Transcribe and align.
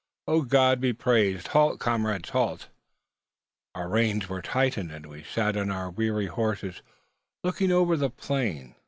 "Oh, 0.27 0.41
God 0.41 0.81
be 0.81 0.93
praised! 0.93 1.49
Halt, 1.49 1.79
comrades! 1.79 2.29
halt!" 2.31 2.69
Our 3.75 3.87
reins 3.87 4.27
were 4.27 4.41
tightened, 4.41 4.91
and 4.91 5.05
we 5.05 5.21
sat 5.21 5.55
on 5.55 5.69
our 5.69 5.91
weary 5.91 6.25
horses 6.25 6.81
looking 7.43 7.71
over 7.71 7.95
the 7.95 8.09
plain. 8.09 8.73